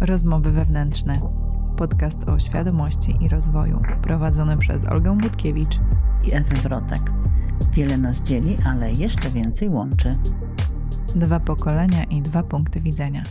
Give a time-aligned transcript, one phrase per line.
[0.00, 1.14] Rozmowy wewnętrzne.
[1.76, 5.78] Podcast o świadomości i rozwoju, prowadzony przez Olgę Budkiewicz
[6.24, 7.02] i Ewę Wrotek.
[7.72, 10.16] Wiele nas dzieli, ale jeszcze więcej łączy.
[11.14, 13.24] Dwa pokolenia i dwa punkty widzenia.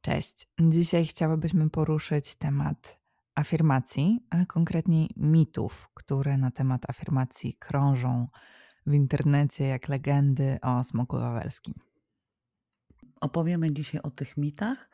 [0.00, 0.48] Cześć.
[0.60, 3.00] Dzisiaj chciałybyśmy poruszyć temat
[3.34, 8.28] afirmacji, a konkretniej mitów, które na temat afirmacji krążą
[8.86, 11.74] w internecie jak legendy o smoku wawelskim.
[13.22, 14.90] Opowiemy dzisiaj o tych mitach,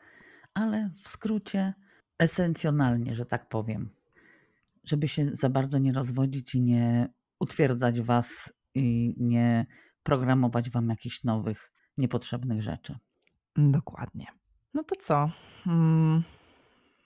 [0.53, 1.73] ale w skrócie
[2.19, 3.89] esencjonalnie, że tak powiem,
[4.83, 9.65] żeby się za bardzo nie rozwodzić i nie utwierdzać Was i nie
[10.03, 12.97] programować Wam jakichś nowych, niepotrzebnych rzeczy.
[13.55, 14.25] Dokładnie.
[14.73, 15.31] No to co?
[15.63, 16.23] Hmm.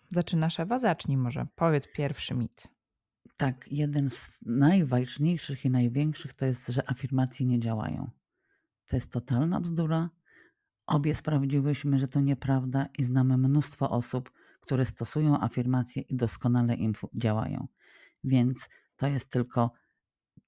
[0.09, 0.79] Zaczynasz Ewa?
[0.79, 1.47] Zacznij może.
[1.55, 2.67] Powiedz pierwszy mit.
[3.37, 8.11] Tak, jeden z najważniejszych i największych to jest, że afirmacje nie działają.
[8.87, 10.09] To jest totalna bzdura.
[10.87, 16.93] Obie sprawdziłyśmy, że to nieprawda i znamy mnóstwo osób, które stosują afirmacje i doskonale im
[17.15, 17.67] działają.
[18.23, 19.71] Więc to jest tylko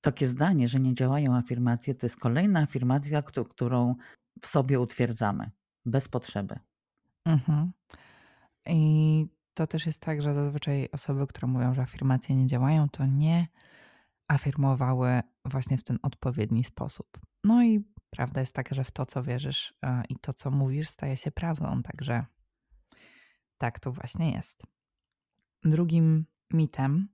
[0.02, 3.96] takie zdanie, że nie działają afirmacje, to jest kolejna afirmacja, którą
[4.42, 5.52] w sobie utwierdzamy,
[5.86, 6.60] bez potrzeby.
[7.26, 7.72] Mhm.
[8.66, 13.06] I to też jest tak, że zazwyczaj osoby, które mówią, że afirmacje nie działają, to
[13.06, 13.48] nie
[14.28, 17.08] afirmowały właśnie w ten odpowiedni sposób.
[17.44, 20.90] No i prawda jest taka, że w to, co wierzysz e, i to, co mówisz,
[20.90, 21.84] staje się prawdą.
[21.84, 22.26] Także
[23.58, 24.64] tak to właśnie jest.
[25.64, 27.08] Drugim mitem,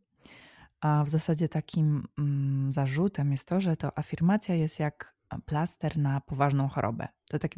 [0.82, 6.22] a w zasadzie takim mm, zarzutem jest to, że to afirmacja jest jak plaster na
[6.22, 7.08] poważną chorobę.
[7.30, 7.52] To tak,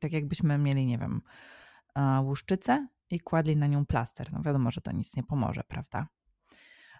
[0.00, 1.22] tak jakbyśmy mieli, nie wiem,
[2.22, 4.32] łuszczycę i kładli na nią plaster.
[4.32, 6.08] No wiadomo, że to nic nie pomoże, prawda?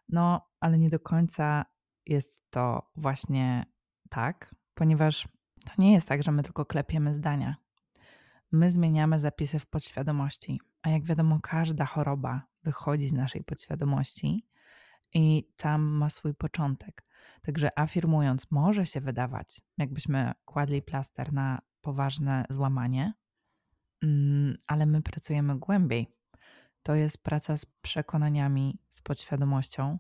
[0.09, 1.65] No, ale nie do końca
[2.07, 3.67] jest to właśnie
[4.11, 5.29] tak, ponieważ
[5.65, 7.57] to nie jest tak, że my tylko klepiemy zdania.
[8.53, 14.47] My zmieniamy zapisy w podświadomości, a jak wiadomo, każda choroba wychodzi z naszej podświadomości
[15.15, 17.05] i tam ma swój początek.
[17.43, 23.13] Także afirmując, może się wydawać, jakbyśmy kładli plaster na poważne złamanie,
[24.03, 26.07] Mm, ale my pracujemy głębiej.
[26.83, 29.99] To jest praca z przekonaniami, z podświadomością,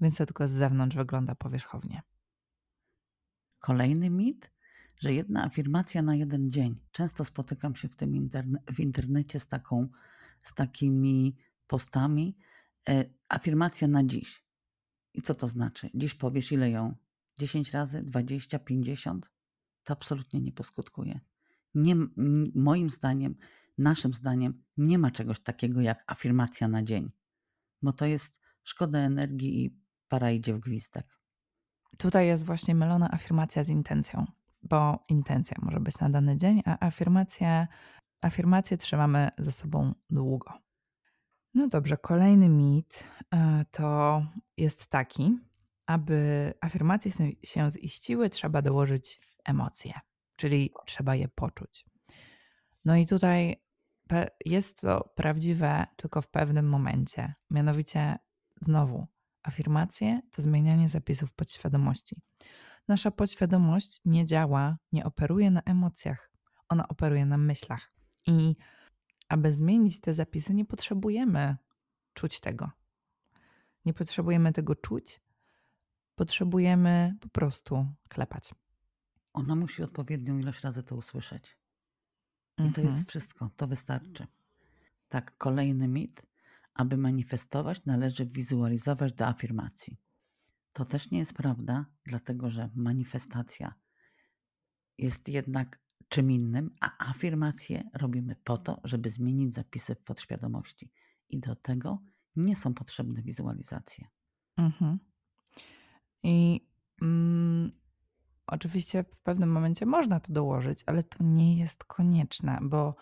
[0.00, 2.02] więc to tylko z zewnątrz wygląda powierzchownie.
[3.58, 4.50] Kolejny mit,
[4.98, 6.80] że jedna afirmacja na jeden dzień.
[6.92, 9.88] Często spotykam się w tym interne w internecie z, taką,
[10.42, 11.36] z takimi
[11.66, 12.36] postami.
[12.88, 14.44] E, afirmacja na dziś.
[15.14, 15.90] I co to znaczy?
[15.94, 16.94] Dziś powiesz ile ją?
[17.38, 19.30] 10 razy, 20, 50?
[19.84, 21.20] To absolutnie nie poskutkuje.
[21.74, 21.96] Nie,
[22.54, 23.34] moim zdaniem,
[23.78, 27.10] naszym zdaniem, nie ma czegoś takiego jak afirmacja na dzień,
[27.82, 29.78] bo to jest szkoda energii i
[30.08, 31.18] para idzie w gwizdek.
[31.98, 34.26] Tutaj jest właśnie mylona afirmacja z intencją,
[34.62, 37.66] bo intencja może być na dany dzień, a afirmację,
[38.22, 40.52] afirmację trzymamy ze sobą długo.
[41.54, 43.04] No dobrze, kolejny mit
[43.34, 44.22] e, to
[44.56, 45.38] jest taki,
[45.86, 47.10] aby afirmacje
[47.44, 49.92] się ziściły, trzeba dołożyć emocje
[50.38, 51.86] czyli trzeba je poczuć.
[52.84, 53.62] No i tutaj
[54.44, 57.34] jest to prawdziwe tylko w pewnym momencie.
[57.50, 58.18] Mianowicie,
[58.60, 59.06] znowu,
[59.42, 62.16] afirmacje to zmienianie zapisów podświadomości.
[62.88, 66.30] Nasza podświadomość nie działa, nie operuje na emocjach,
[66.68, 67.92] ona operuje na myślach.
[68.26, 68.56] I
[69.28, 71.56] aby zmienić te zapisy, nie potrzebujemy
[72.14, 72.70] czuć tego.
[73.84, 75.20] Nie potrzebujemy tego czuć,
[76.14, 78.54] potrzebujemy po prostu klepać.
[79.32, 81.58] Ona musi odpowiednią ilość razy to usłyszeć.
[82.58, 82.74] I mhm.
[82.74, 84.26] to jest wszystko, to wystarczy.
[85.08, 86.22] Tak, kolejny mit.
[86.74, 89.96] Aby manifestować, należy wizualizować do afirmacji.
[90.78, 93.74] To też nie jest prawda, dlatego że manifestacja
[94.98, 100.92] jest jednak czym innym, a afirmacje robimy po to, żeby zmienić zapisy w podświadomości.
[101.28, 102.02] I do tego
[102.36, 104.08] nie są potrzebne wizualizacje.
[104.56, 104.98] Mhm.
[106.22, 106.66] I
[107.02, 107.72] mm,
[108.46, 112.96] Oczywiście w pewnym momencie można to dołożyć, ale to nie jest konieczne, bo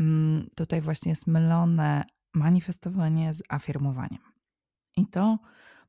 [0.00, 2.04] mm, tutaj właśnie jest mylone
[2.34, 4.22] manifestowanie z afirmowaniem.
[4.96, 5.38] I to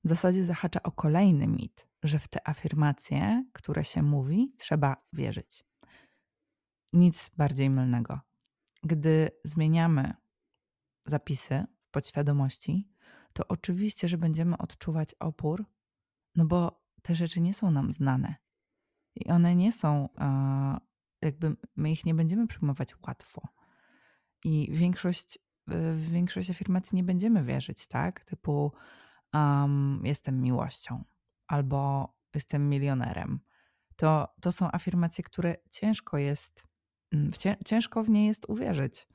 [0.03, 5.63] w zasadzie zahacza o kolejny mit, że w te afirmacje, które się mówi, trzeba wierzyć.
[6.93, 8.19] Nic bardziej mylnego.
[8.83, 10.13] Gdy zmieniamy
[11.05, 12.89] zapisy w podświadomości,
[13.33, 15.65] to oczywiście, że będziemy odczuwać opór,
[16.35, 18.35] no bo te rzeczy nie są nam znane.
[19.15, 20.09] I one nie są,
[21.21, 23.41] jakby my ich nie będziemy przyjmować łatwo.
[24.43, 28.25] I większość, w większość afirmacji nie będziemy wierzyć, tak?
[28.25, 28.71] Typu
[29.37, 31.03] um, jestem miłością
[31.47, 33.39] albo jestem milionerem.
[33.95, 36.63] To, to są afirmacje, które ciężko jest,
[37.13, 37.31] mm,
[37.65, 39.07] ciężko w nie jest uwierzyć.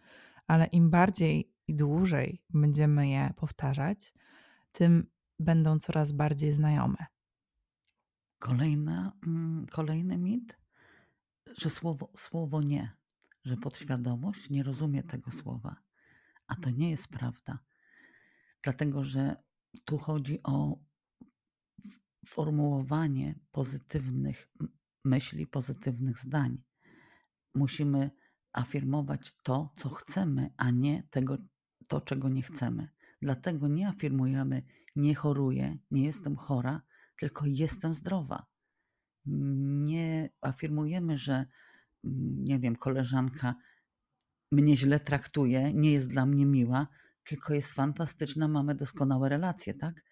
[0.47, 4.15] ale im bardziej i dłużej będziemy je powtarzać,
[4.73, 5.07] tym
[5.39, 7.07] będą coraz bardziej znajome.
[8.39, 10.59] Kolejna, mm, kolejny mit,
[11.59, 12.93] że słowo, słowo nie,
[13.45, 15.77] że podświadomość nie rozumie tego słowa.
[16.47, 17.59] A to nie jest prawda.
[18.63, 19.37] Dlatego, że
[19.85, 20.79] tu chodzi o
[22.27, 24.53] formułowanie pozytywnych
[25.05, 26.63] myśli, pozytywnych zdań.
[27.55, 28.11] Musimy
[28.53, 31.39] afirmować to, co chcemy, a nie tego,
[31.87, 32.89] to, czego nie chcemy.
[33.23, 34.63] Dlatego nie afirmujemy
[34.97, 36.83] nie choruję, nie jestem chora,
[37.17, 38.47] tylko jestem zdrowa.
[39.27, 41.47] Nie afirmujemy, że
[42.05, 43.55] nie wiem, koleżanka
[44.53, 46.89] mnie źle traktuje, nie jest dla mnie miła,
[47.25, 50.03] tylko jest fantastyczna, mamy doskonałe relacje, tak?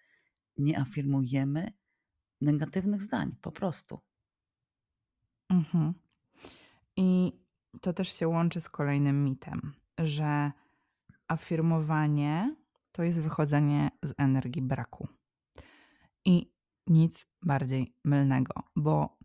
[0.57, 1.73] Nie afirmujemy
[2.41, 3.99] negatywnych zdań, po prostu.
[5.49, 5.93] Mhm.
[6.97, 7.39] I
[7.81, 10.51] to też się łączy z kolejnym mitem, że
[11.27, 12.55] afirmowanie
[12.91, 15.07] to jest wychodzenie z energii braku.
[16.25, 16.51] I
[16.87, 19.17] nic bardziej mylnego, bo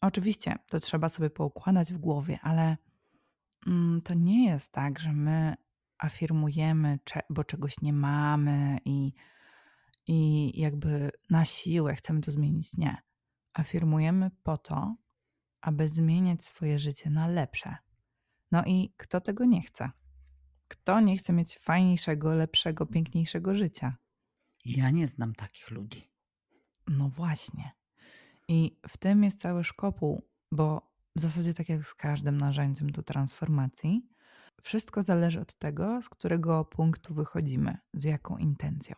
[0.00, 2.76] oczywiście to trzeba sobie poukładać w głowie, ale
[3.66, 5.56] mm, to nie jest tak, że my
[5.98, 6.98] afirmujemy,
[7.30, 9.12] bo czegoś nie mamy i,
[10.06, 12.76] i jakby na siłę chcemy to zmienić.
[12.76, 12.96] Nie.
[13.52, 14.96] Afirmujemy po to,
[15.60, 17.76] aby zmieniać swoje życie na lepsze.
[18.52, 19.90] No i kto tego nie chce?
[20.68, 23.96] Kto nie chce mieć fajniejszego, lepszego, piękniejszego życia?
[24.64, 26.10] Ja nie znam takich ludzi.
[26.88, 27.70] No właśnie.
[28.48, 33.02] I w tym jest cały szkopuł, bo w zasadzie tak jak z każdym narzędziem do
[33.02, 34.08] transformacji,
[34.62, 38.96] wszystko zależy od tego, z którego punktu wychodzimy, z jaką intencją.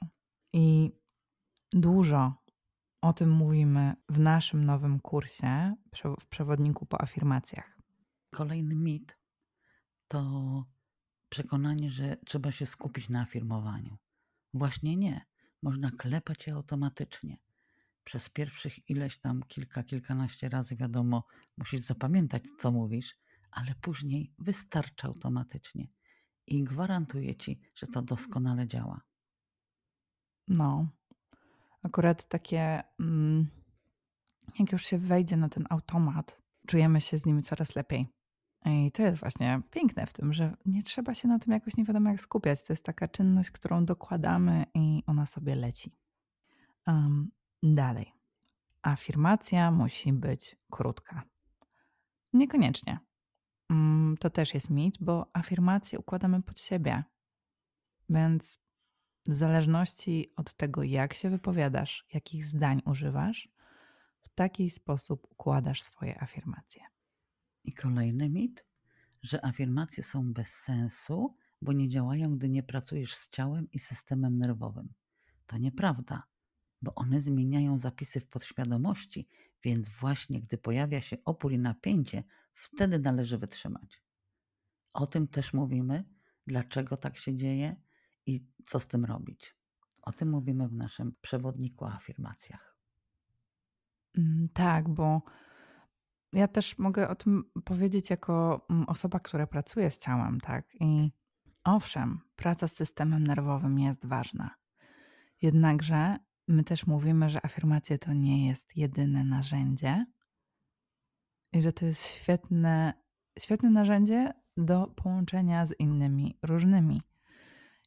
[0.53, 0.93] I
[1.73, 2.35] dużo
[3.01, 5.75] o tym mówimy w naszym nowym kursie
[6.21, 7.79] w przewodniku po afirmacjach.
[8.31, 9.19] Kolejny mit
[10.09, 10.65] to
[11.29, 13.97] przekonanie, że trzeba się skupić na afirmowaniu.
[14.55, 15.27] Właśnie nie.
[15.63, 17.39] Można klepać je automatycznie.
[18.05, 21.25] Przez pierwszych ileś tam kilka, kilkanaście razy, wiadomo,
[21.57, 23.17] musisz zapamiętać, co mówisz,
[23.51, 25.89] ale później wystarcza automatycznie.
[26.47, 29.01] I gwarantuję ci, że to doskonale działa.
[30.49, 30.89] No,
[31.83, 33.47] akurat takie, mm,
[34.59, 38.07] jak już się wejdzie na ten automat, czujemy się z nimi coraz lepiej.
[38.65, 41.85] I to jest właśnie piękne w tym, że nie trzeba się na tym jakoś nie
[41.85, 42.65] wiadomo jak skupiać.
[42.65, 45.97] To jest taka czynność, którą dokładamy i ona sobie leci.
[46.87, 47.31] Um,
[47.63, 48.13] dalej.
[48.83, 51.23] Afirmacja musi być krótka.
[52.33, 52.99] Niekoniecznie.
[53.71, 57.05] Um, to też jest mit, bo afirmacje układamy pod siebie.
[58.09, 58.61] Więc
[59.27, 63.49] w zależności od tego, jak się wypowiadasz, jakich zdań używasz,
[64.21, 66.83] w taki sposób układasz swoje afirmacje.
[67.65, 68.65] I kolejny mit,
[69.23, 74.39] że afirmacje są bez sensu, bo nie działają, gdy nie pracujesz z ciałem i systemem
[74.39, 74.95] nerwowym.
[75.47, 76.23] To nieprawda,
[76.83, 79.29] bo one zmieniają zapisy w podświadomości,
[79.63, 82.25] więc właśnie gdy pojawia się opór i napięcie,
[82.55, 84.03] wtedy należy wytrzymać.
[84.95, 86.05] O tym też mówimy,
[86.47, 87.77] dlaczego tak się dzieje
[88.27, 89.57] i co z tym robić.
[90.03, 92.79] O tym mówimy w naszym przewodniku o afirmacjach.
[94.19, 95.23] Mm, tak, bo
[96.33, 100.75] ja też mogę o tym powiedzieć jako mm, osoba, która pracuje z ciałem, tak?
[100.81, 101.13] I
[101.65, 104.55] owszem, praca z systemem nerwowym jest ważna.
[105.43, 106.17] Jednakże
[106.49, 110.07] my też mówimy, że afirmacje to nie jest jedyne narzędzie
[111.53, 112.93] i że to jest świetne,
[113.39, 117.03] świetne narzędzie do połączenia z innymi różnymi.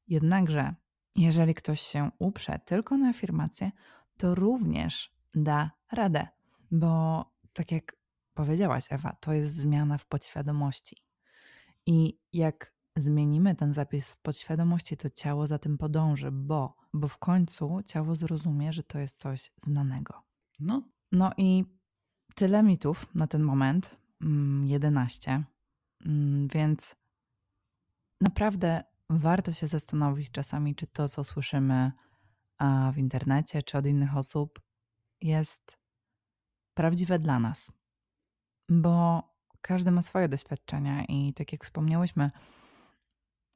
[0.08, 0.75] Jednakże,
[1.15, 3.72] jeżeli ktoś się uprze tylko na afirmację,
[4.18, 6.27] to również da radę,
[6.72, 7.96] bo tak jak
[8.34, 10.98] powiedziałaś, Ewa, to jest zmiana w podświadomości.
[11.86, 17.18] I jak zmienimy ten zapis w podświadomości, to ciało za tym podąży, bo, bo w
[17.18, 20.24] końcu ciało zrozumie, że to jest coś znanego.
[20.60, 20.84] No.
[21.12, 21.66] No i
[22.36, 23.96] tyle mitów na ten moment,
[24.66, 25.32] 11.
[25.32, 25.46] Mm,
[26.06, 26.96] mm, więc
[28.22, 31.92] naprawdę warto się zastanowić czasami, czy to, co słyszymy
[32.94, 34.62] w internecie, czy od innych osób,
[35.22, 35.78] jest
[36.74, 37.72] prawdziwe dla nas
[38.72, 39.24] bo
[39.62, 42.32] każdy ma swoje doświadczenia i tak jak wspomniałyśmy,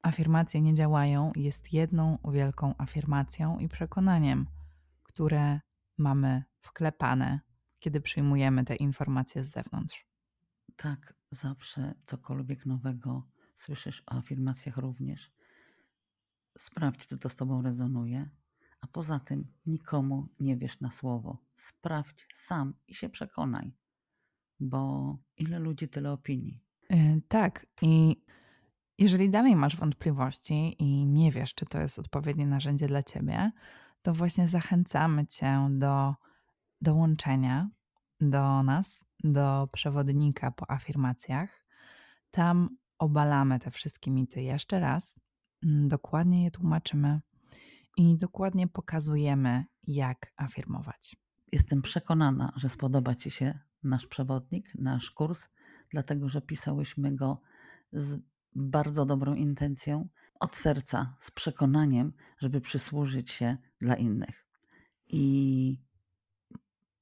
[0.07, 4.47] afirmacje nie działają, jest jedną wielką afirmacją i przekonaniem,
[5.03, 5.59] które
[5.97, 7.39] mamy wklepane,
[7.79, 10.05] kiedy przyjmujemy te informacje z zewnątrz.
[10.75, 15.31] Tak, zawsze cokolwiek nowego słyszysz o afirmacjach również.
[16.57, 18.29] Sprawdź, czy to z Tobą rezonuje,
[18.81, 21.37] a poza tym nikomu nie wiesz na słowo.
[21.57, 23.73] Sprawdź sam i się przekonaj
[24.59, 26.59] bo ile ludzi, tyle opinii.
[26.89, 28.21] Yy, tak, i
[28.97, 33.51] Jeżeli dalej masz wątpliwości i nie wiesz, czy to jest odpowiednie narzędzie dla ciebie,
[34.01, 36.15] to właśnie zachęcamy cię do
[36.81, 37.69] dołączenia
[38.21, 41.65] do nas, do przewodnika po afirmacjach.
[42.31, 45.19] Tam obalamy te wszystkie mity jeszcze raz,
[45.63, 47.21] mm, dokładnie je tłumaczymy
[47.97, 51.15] i dokładnie pokazujemy, jak afirmować.
[51.51, 55.47] Jestem przekonana, że spodoba Ci się nasz przewodnik, nasz kurs,
[55.89, 57.41] dlatego że pisałyśmy go
[57.91, 58.19] z
[58.55, 60.07] bardzo dobrą intencją,
[60.39, 64.45] od serca, z przekonaniem, żeby przysłużyć się dla innych.
[65.07, 65.85] I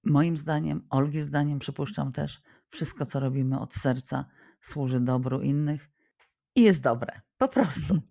[0.03, 4.25] moim zdaniem, Olgi zdaniem, przypuszczam też, wszystko co robimy od serca
[4.61, 5.89] służy dobru innych
[6.55, 7.21] i jest dobre.
[7.37, 7.99] Po prostu.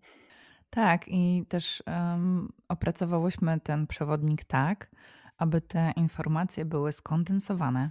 [0.75, 4.91] Tak, i też um, opracowałyśmy ten przewodnik tak,
[5.39, 7.91] aby te informacje były skondensowane,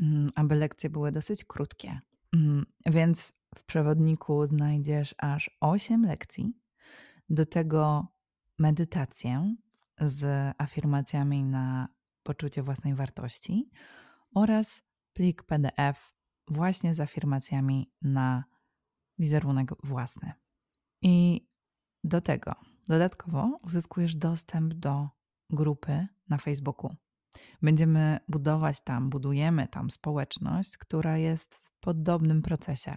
[0.00, 2.00] um, aby lekcje były dosyć krótkie.
[2.34, 6.52] Um, więc w przewodniku znajdziesz aż 8 lekcji,
[7.30, 8.06] do tego
[8.58, 9.56] medytację
[10.00, 11.88] z afirmacjami na
[12.22, 13.70] poczucie własnej wartości
[14.34, 16.14] oraz plik PDF
[16.48, 18.44] właśnie z afirmacjami na
[19.18, 20.32] wizerunek własny.
[21.02, 21.46] I
[22.04, 22.54] do tego
[22.88, 25.08] dodatkowo uzyskujesz dostęp do
[25.50, 26.96] grupy na Facebooku.
[27.62, 32.96] Będziemy budować tam, budujemy tam społeczność, która jest w podobnym procesie,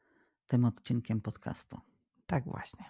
[0.48, 1.80] tym odcinkiem podcastu.
[2.26, 2.86] Tak właśnie.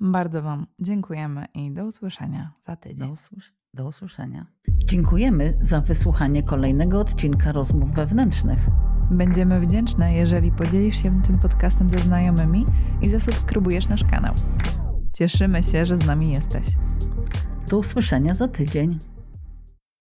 [0.00, 2.98] Bardzo Wam dziękujemy i do usłyszenia za tydzień.
[2.98, 4.46] Do, usłys do usłyszenia.
[4.84, 8.66] Dziękujemy za wysłuchanie kolejnego odcinka rozmów wewnętrznych.
[9.10, 12.66] Będziemy wdzięczne, jeżeli podzielisz się tym podcastem ze znajomymi
[13.02, 14.34] i zasubskrybujesz nasz kanał.
[15.12, 16.66] Cieszymy się, że z nami jesteś.
[17.68, 18.98] Do usłyszenia za tydzień.